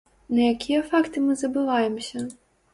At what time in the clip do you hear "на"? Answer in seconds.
0.37-0.47